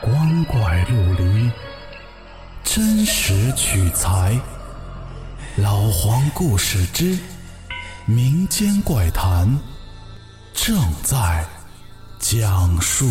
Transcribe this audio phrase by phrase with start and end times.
[0.00, 1.50] 光怪陆离，
[2.62, 4.40] 真实取材。
[5.56, 7.18] 老黄故事之
[8.06, 9.58] 民间怪谈
[10.54, 11.44] 正在
[12.20, 13.06] 讲述。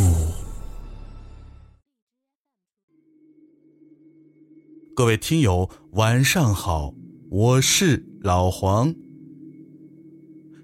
[4.95, 6.93] 各位听友，晚上好，
[7.29, 8.95] 我是老黄。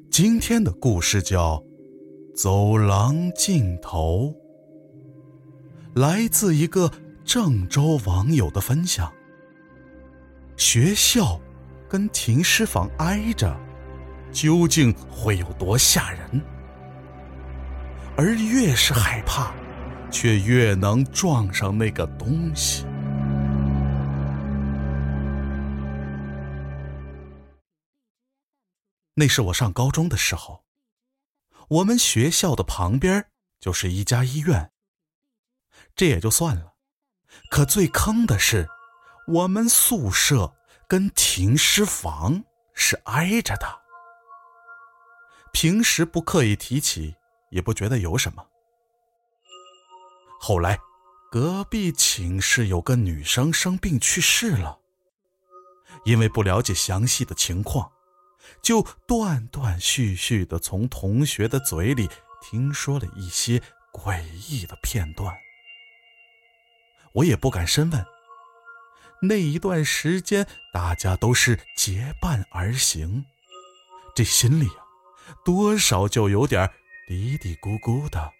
[0.09, 1.57] 今天的故事叫
[2.33, 4.33] 《走廊尽头》。
[5.95, 6.91] 来自一个
[7.23, 9.13] 郑州网友的分享。
[10.57, 11.39] 学校
[11.87, 13.55] 跟停尸房挨着，
[14.31, 16.41] 究竟会有多吓人？
[18.17, 19.53] 而越是害怕，
[20.11, 22.85] 却越能撞上那个东西。
[29.13, 30.63] 那是我上高中的时候，
[31.67, 33.27] 我们学校的旁边
[33.59, 34.72] 就是一家医院。
[35.95, 36.73] 这也就算了，
[37.49, 38.67] 可最坑的是，
[39.27, 40.55] 我们宿舍
[40.87, 43.81] 跟停尸房是挨着的。
[45.51, 47.15] 平时不刻意提起，
[47.51, 48.43] 也不觉得有什么。
[50.39, 50.79] 后来，
[51.31, 54.79] 隔壁寝室有个女生生病去世了，
[56.05, 57.91] 因为不了解详细的情况，
[58.63, 62.09] 就断断续续的从同学的嘴里
[62.41, 63.61] 听说了一些
[63.93, 65.33] 诡异的片段。
[67.13, 68.05] 我也不敢深问。
[69.21, 73.23] 那一段时间，大家都是结伴而行，
[74.13, 74.83] 这心里啊，
[75.45, 76.69] 多少就有点
[77.07, 78.31] 嘀嘀咕咕的。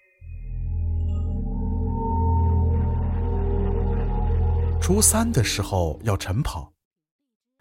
[4.81, 6.73] 初三的时候要晨跑，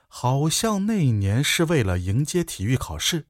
[0.08, 3.28] 好像那年是为了迎接体育考试，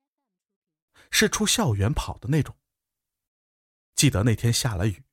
[1.11, 2.57] 是出校园跑的那种。
[3.95, 5.05] 记得那天下了雨，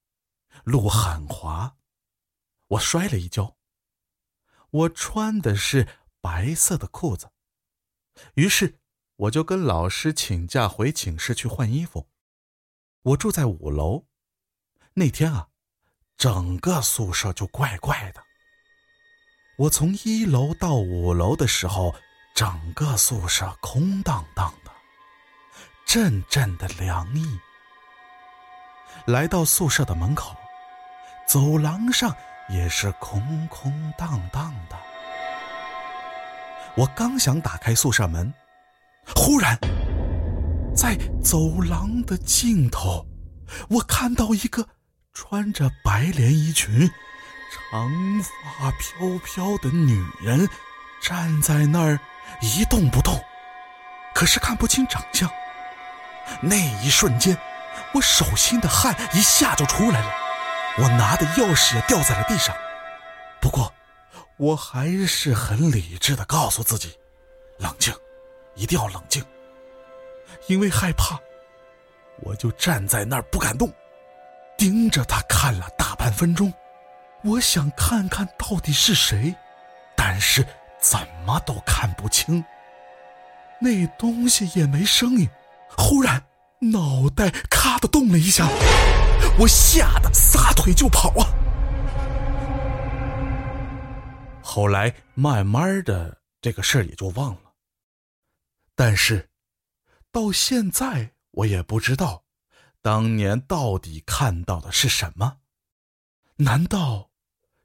[0.64, 1.78] 路很滑。
[2.70, 3.58] 我摔了一跤。
[4.72, 5.88] 我穿的是
[6.22, 7.31] 白色的裤子，
[8.35, 8.80] 于是
[9.16, 12.07] 我就跟老师请假回寝室去换衣服。
[13.02, 14.06] 我住在五楼，
[14.94, 15.47] 那天啊，
[16.18, 18.24] 整个宿舍就怪怪的。
[19.57, 21.96] 我从一楼到五楼的时候，
[22.36, 24.72] 整个宿舍空荡荡的，
[25.86, 27.40] 阵阵的凉意。
[29.07, 30.36] 来到宿舍的门口，
[31.28, 32.16] 走廊上。
[32.50, 34.76] 也是空空荡荡的。
[36.76, 38.34] 我刚想打开宿舍门，
[39.16, 39.58] 忽然，
[40.76, 43.06] 在走廊的尽头，
[43.70, 44.68] 我看到一个
[45.14, 46.90] 穿着白连衣裙、
[47.70, 47.92] 长
[48.24, 50.48] 发飘飘的女人
[51.02, 52.00] 站在那儿
[52.42, 53.20] 一动不动，
[54.14, 55.30] 可是看不清长相。
[56.42, 57.38] 那一瞬间，
[57.94, 60.28] 我手心的汗一下就出来了。
[60.78, 62.56] 我拿的钥匙也掉在了地上，
[63.41, 63.74] 不过
[64.38, 66.97] 我还是很理智的告诉自己，
[67.57, 67.94] 冷静，
[68.56, 69.24] 一定要冷静。
[70.47, 71.19] 因为害怕，
[72.22, 73.72] 我就站在那儿不敢动，
[74.57, 76.53] 盯着他看了大半分钟。
[77.24, 79.36] 我想看看到底是谁，
[79.97, 80.46] 但是
[80.80, 82.44] 怎么都看不清。
[83.59, 85.30] 那东西也没声音，
[85.78, 86.24] 忽然
[86.59, 88.47] 脑袋咔的动了一下。
[89.40, 91.31] 我吓得撒腿就跑啊！
[94.42, 97.53] 后来慢慢的，这个事儿也就忘了。
[98.75, 99.30] 但是，
[100.12, 102.24] 到现在我也不知道，
[102.81, 105.38] 当年到底看到的是什么？
[106.38, 107.09] 难道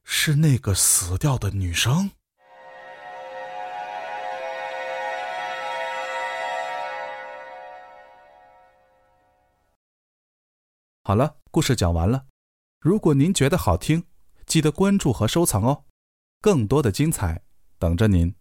[0.05, 2.13] 是那个死掉的女生？
[11.07, 11.37] 好了。
[11.51, 12.25] 故事讲完了，
[12.81, 14.05] 如果您觉得好听，
[14.47, 15.85] 记得关注和收藏哦，
[16.41, 17.45] 更多的精彩
[17.79, 18.35] 等着您。